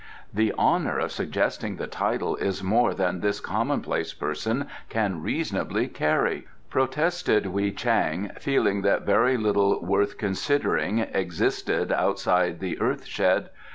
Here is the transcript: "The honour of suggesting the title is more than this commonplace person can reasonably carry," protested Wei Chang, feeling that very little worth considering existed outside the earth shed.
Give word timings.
"The 0.33 0.51
honour 0.53 0.97
of 0.97 1.11
suggesting 1.11 1.75
the 1.75 1.85
title 1.85 2.35
is 2.37 2.63
more 2.63 2.95
than 2.95 3.19
this 3.19 3.39
commonplace 3.39 4.15
person 4.15 4.65
can 4.89 5.21
reasonably 5.21 5.87
carry," 5.89 6.47
protested 6.71 7.45
Wei 7.45 7.69
Chang, 7.69 8.31
feeling 8.39 8.81
that 8.81 9.03
very 9.03 9.37
little 9.37 9.79
worth 9.85 10.17
considering 10.17 10.97
existed 10.97 11.91
outside 11.91 12.59
the 12.61 12.81
earth 12.81 13.05
shed. 13.05 13.51